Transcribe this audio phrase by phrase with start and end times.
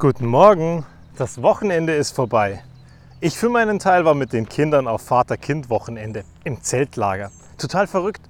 [0.00, 0.86] Guten Morgen,
[1.18, 2.64] das Wochenende ist vorbei.
[3.20, 7.30] Ich für meinen Teil war mit den Kindern auf Vater-Kind-Wochenende im Zeltlager.
[7.58, 8.22] Total verrückt.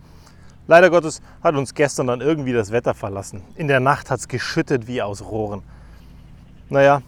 [0.66, 3.44] Leider Gottes hat uns gestern dann irgendwie das Wetter verlassen.
[3.54, 5.62] In der Nacht hat es geschüttet wie aus Rohren.
[6.70, 7.02] Naja,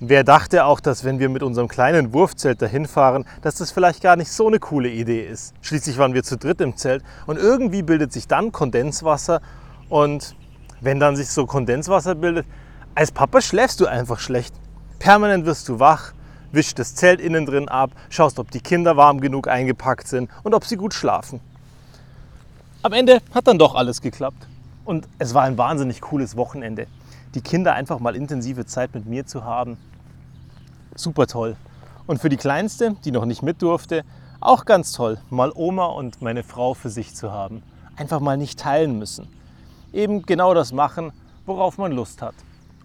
[0.00, 4.02] wer dachte auch, dass wenn wir mit unserem kleinen Wurfzelt dahin fahren, dass das vielleicht
[4.02, 5.52] gar nicht so eine coole Idee ist.
[5.60, 9.42] Schließlich waren wir zu dritt im Zelt und irgendwie bildet sich dann Kondenswasser
[9.90, 10.34] und
[10.80, 12.46] wenn dann sich so Kondenswasser bildet,
[12.94, 14.54] als Papa schläfst du einfach schlecht.
[14.98, 16.12] Permanent wirst du wach,
[16.52, 20.54] wischst das Zelt innen drin ab, schaust, ob die Kinder warm genug eingepackt sind und
[20.54, 21.40] ob sie gut schlafen.
[22.82, 24.48] Am Ende hat dann doch alles geklappt.
[24.84, 26.88] Und es war ein wahnsinnig cooles Wochenende.
[27.34, 29.78] Die Kinder einfach mal intensive Zeit mit mir zu haben.
[30.94, 31.56] Super toll.
[32.06, 34.04] Und für die Kleinste, die noch nicht mit durfte,
[34.40, 37.62] auch ganz toll, mal Oma und meine Frau für sich zu haben.
[37.96, 39.28] Einfach mal nicht teilen müssen.
[39.92, 41.12] Eben genau das machen,
[41.46, 42.34] worauf man Lust hat.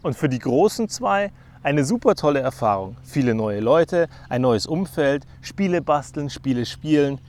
[0.02, 1.32] Und für die großen zwei
[1.64, 2.96] eine super tolle Erfahrung.
[3.04, 7.20] Viele neue Leute, ein neues Umfeld, Spiele basteln, Spiele spielen.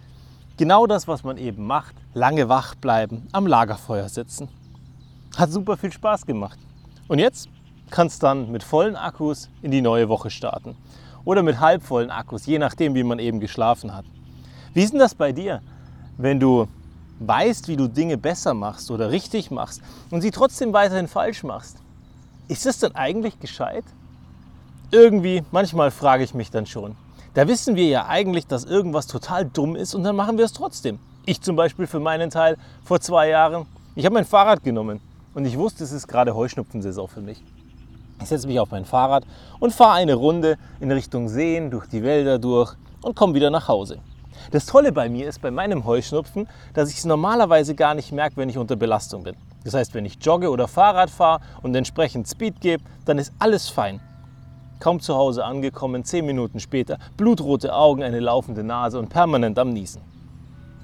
[0.56, 1.94] Genau das, was man eben macht.
[2.14, 4.48] Lange wach bleiben, am Lagerfeuer sitzen.
[5.36, 6.58] Hat super viel Spaß gemacht.
[7.08, 7.48] Und jetzt
[7.90, 10.76] kann es dann mit vollen Akkus in die neue Woche starten.
[11.24, 14.04] Oder mit halbvollen Akkus, je nachdem, wie man eben geschlafen hat.
[14.74, 15.62] Wie ist denn das bei dir,
[16.16, 16.68] wenn du
[17.20, 21.78] weißt, wie du Dinge besser machst oder richtig machst und sie trotzdem weiterhin falsch machst?
[22.48, 23.84] Ist das denn eigentlich gescheit?
[24.90, 26.96] Irgendwie, manchmal frage ich mich dann schon.
[27.34, 30.54] Da wissen wir ja eigentlich, dass irgendwas total dumm ist und dann machen wir es
[30.54, 30.98] trotzdem.
[31.26, 35.00] Ich zum Beispiel für meinen Teil vor zwei Jahren, ich habe mein Fahrrad genommen
[35.34, 37.44] und ich wusste, es ist gerade Heuschnupfensaison für mich.
[38.20, 39.24] Ich setze mich auf mein Fahrrad
[39.60, 43.68] und fahre eine Runde in Richtung Seen, durch die Wälder durch und komme wieder nach
[43.68, 43.98] Hause.
[44.50, 48.38] Das Tolle bei mir ist bei meinem Heuschnupfen, dass ich es normalerweise gar nicht merke,
[48.38, 49.36] wenn ich unter Belastung bin.
[49.64, 53.68] Das heißt, wenn ich jogge oder Fahrrad fahre und entsprechend Speed gebe, dann ist alles
[53.68, 54.00] fein.
[54.80, 59.70] Kaum zu Hause angekommen, zehn Minuten später, blutrote Augen, eine laufende Nase und permanent am
[59.70, 60.02] Niesen.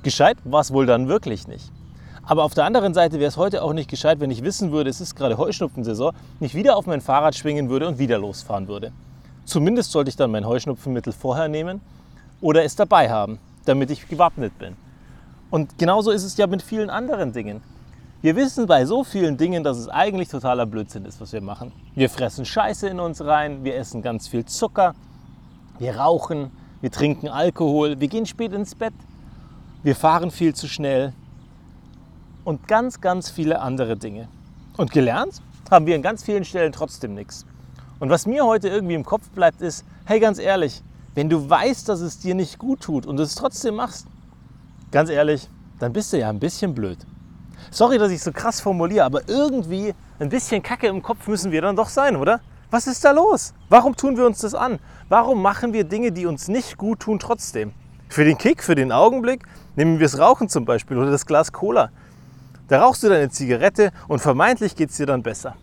[0.02, 1.70] Gescheit war es wohl dann wirklich nicht.
[2.26, 4.90] Aber auf der anderen Seite wäre es heute auch nicht gescheit, wenn ich wissen würde,
[4.90, 8.92] es ist gerade Heuschnupfensaison, nicht wieder auf mein Fahrrad schwingen würde und wieder losfahren würde.
[9.44, 11.82] Zumindest sollte ich dann mein Heuschnupfenmittel vorher nehmen
[12.40, 14.76] oder es dabei haben, damit ich gewappnet bin.
[15.50, 17.60] Und genauso ist es ja mit vielen anderen Dingen.
[18.24, 21.72] Wir wissen bei so vielen Dingen, dass es eigentlich totaler Blödsinn ist, was wir machen.
[21.94, 24.94] Wir fressen Scheiße in uns rein, wir essen ganz viel Zucker,
[25.78, 28.94] wir rauchen, wir trinken Alkohol, wir gehen spät ins Bett,
[29.82, 31.12] wir fahren viel zu schnell
[32.46, 34.28] und ganz, ganz viele andere Dinge.
[34.78, 37.44] Und gelernt haben wir an ganz vielen Stellen trotzdem nichts.
[37.98, 40.82] Und was mir heute irgendwie im Kopf bleibt, ist, hey, ganz ehrlich,
[41.14, 44.06] wenn du weißt, dass es dir nicht gut tut und es trotzdem machst,
[44.92, 46.96] ganz ehrlich, dann bist du ja ein bisschen blöd.
[47.70, 51.62] Sorry, dass ich so krass formuliere, aber irgendwie ein bisschen Kacke im Kopf müssen wir
[51.62, 52.40] dann doch sein, oder?
[52.70, 53.54] Was ist da los?
[53.68, 54.78] Warum tun wir uns das an?
[55.08, 57.72] Warum machen wir Dinge, die uns nicht gut tun, trotzdem?
[58.08, 59.44] Für den Kick, für den Augenblick
[59.76, 61.90] nehmen wir das Rauchen zum Beispiel oder das Glas Cola.
[62.68, 65.56] Da rauchst du deine Zigarette und vermeintlich geht es dir dann besser.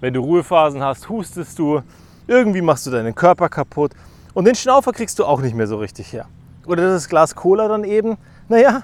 [0.00, 1.82] Wenn du Ruhephasen hast, hustest du,
[2.26, 3.92] irgendwie machst du deinen Körper kaputt
[4.34, 6.26] und den Schnaufer kriegst du auch nicht mehr so richtig her.
[6.66, 8.82] Oder das Glas Cola dann eben, naja,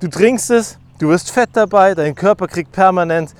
[0.00, 3.32] du trinkst es, Du wirst fett dabei, dein Körper kriegt permanent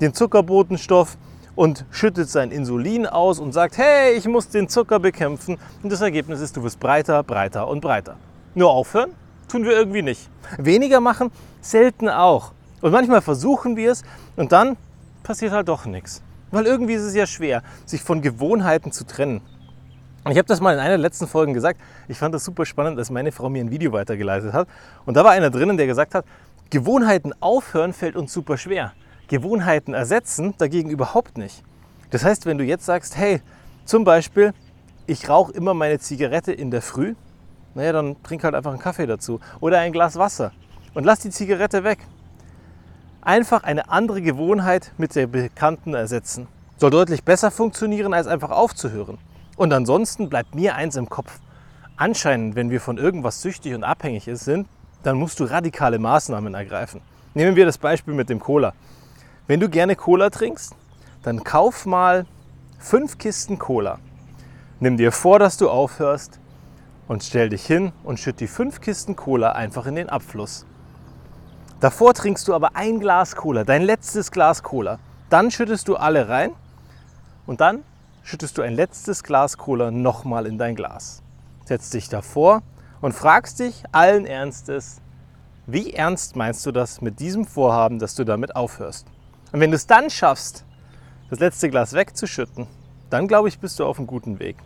[0.00, 1.16] den Zuckerbotenstoff
[1.56, 5.58] und schüttet sein Insulin aus und sagt, hey, ich muss den Zucker bekämpfen.
[5.82, 8.14] Und das Ergebnis ist, du wirst breiter, breiter und breiter.
[8.54, 9.10] Nur aufhören
[9.48, 10.30] tun wir irgendwie nicht.
[10.56, 12.52] Weniger machen selten auch.
[12.80, 14.04] Und manchmal versuchen wir es
[14.36, 14.76] und dann
[15.24, 16.22] passiert halt doch nichts.
[16.52, 19.40] Weil irgendwie ist es ja schwer, sich von Gewohnheiten zu trennen.
[20.22, 21.80] Und ich habe das mal in einer der letzten Folgen gesagt.
[22.06, 24.68] Ich fand das super spannend, dass meine Frau mir ein Video weitergeleitet hat.
[25.06, 26.26] Und da war einer drinnen, der gesagt hat,
[26.70, 28.92] Gewohnheiten aufhören fällt uns super schwer.
[29.26, 31.64] Gewohnheiten ersetzen dagegen überhaupt nicht.
[32.10, 33.42] Das heißt, wenn du jetzt sagst, hey,
[33.84, 34.54] zum Beispiel,
[35.06, 37.16] ich rauche immer meine Zigarette in der Früh,
[37.74, 40.52] naja, dann trink halt einfach einen Kaffee dazu oder ein Glas Wasser
[40.94, 41.98] und lass die Zigarette weg.
[43.20, 46.46] Einfach eine andere Gewohnheit mit der bekannten ersetzen.
[46.76, 49.18] Soll deutlich besser funktionieren, als einfach aufzuhören.
[49.56, 51.40] Und ansonsten bleibt mir eins im Kopf.
[51.96, 54.68] Anscheinend, wenn wir von irgendwas süchtig und abhängig sind,
[55.02, 57.00] dann musst du radikale Maßnahmen ergreifen.
[57.34, 58.72] Nehmen wir das Beispiel mit dem Cola.
[59.46, 60.74] Wenn du gerne Cola trinkst,
[61.22, 62.26] dann kauf mal
[62.78, 63.98] fünf Kisten Cola.
[64.78, 66.40] Nimm dir vor, dass du aufhörst
[67.08, 70.66] und stell dich hin und schütt die fünf Kisten Cola einfach in den Abfluss.
[71.80, 74.98] Davor trinkst du aber ein Glas Cola, dein letztes Glas Cola.
[75.28, 76.52] Dann schüttest du alle rein
[77.46, 77.84] und dann
[78.22, 81.22] schüttest du ein letztes Glas Cola nochmal in dein Glas.
[81.64, 82.62] Setz dich davor
[83.00, 85.00] und fragst dich allen Ernstes,
[85.66, 89.06] wie ernst meinst du das mit diesem Vorhaben, dass du damit aufhörst?
[89.52, 90.64] Und wenn du es dann schaffst,
[91.28, 92.66] das letzte Glas wegzuschütten
[93.10, 94.56] dann glaube ich, bist du auf einem guten Weg.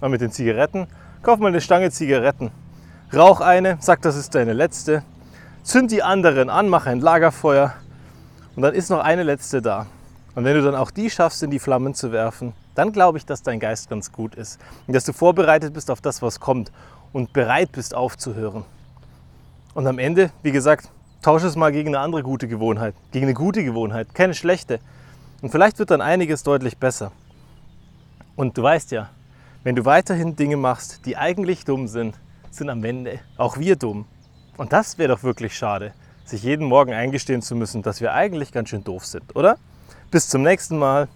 [0.00, 0.88] Und mit den Zigaretten,
[1.22, 2.50] kauf mal eine Stange Zigaretten.
[3.14, 5.04] Rauch eine, sag, das ist deine letzte.
[5.62, 7.72] Zünd die anderen an, mach ein Lagerfeuer.
[8.56, 9.86] Und dann ist noch eine letzte da.
[10.34, 13.26] Und wenn du dann auch die schaffst, in die Flammen zu werfen, dann glaube ich,
[13.26, 14.58] dass dein Geist ganz gut ist.
[14.88, 16.72] Und dass du vorbereitet bist auf das, was kommt.
[17.12, 18.64] Und bereit bist aufzuhören.
[19.74, 20.88] Und am Ende, wie gesagt,
[21.22, 22.94] tausche es mal gegen eine andere gute Gewohnheit.
[23.10, 24.80] Gegen eine gute Gewohnheit, keine schlechte.
[25.40, 27.12] Und vielleicht wird dann einiges deutlich besser.
[28.36, 29.10] Und du weißt ja,
[29.62, 32.18] wenn du weiterhin Dinge machst, die eigentlich dumm sind,
[32.50, 34.06] sind am Ende auch wir dumm.
[34.56, 35.92] Und das wäre doch wirklich schade,
[36.24, 39.58] sich jeden Morgen eingestehen zu müssen, dass wir eigentlich ganz schön doof sind, oder?
[40.10, 41.08] Bis zum nächsten Mal.